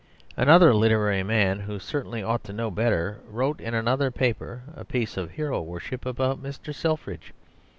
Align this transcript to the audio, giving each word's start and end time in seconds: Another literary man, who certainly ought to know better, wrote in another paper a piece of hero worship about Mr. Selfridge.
Another 0.35 0.73
literary 0.73 1.21
man, 1.21 1.59
who 1.59 1.77
certainly 1.77 2.23
ought 2.23 2.43
to 2.45 2.53
know 2.53 2.71
better, 2.71 3.19
wrote 3.29 3.61
in 3.61 3.75
another 3.75 4.09
paper 4.09 4.63
a 4.75 4.83
piece 4.83 5.15
of 5.15 5.29
hero 5.33 5.61
worship 5.61 6.07
about 6.07 6.41
Mr. 6.41 6.73
Selfridge. 6.73 7.33